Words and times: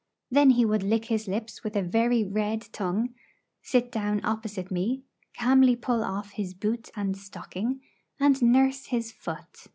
Then 0.31 0.49
he 0.49 0.65
would 0.65 0.81
lick 0.81 1.05
his 1.05 1.27
lips 1.27 1.63
with 1.63 1.75
a 1.75 1.83
very 1.83 2.23
red 2.23 2.73
tongue, 2.73 3.13
sit 3.61 3.91
down 3.91 4.19
opposite 4.25 4.71
me, 4.71 5.03
calmly 5.37 5.75
pull 5.75 6.03
off 6.03 6.31
his 6.31 6.55
boot 6.55 6.89
and 6.95 7.15
stocking, 7.15 7.81
and 8.19 8.41
nurse 8.41 8.87
his 8.87 9.11
foot. 9.11 9.67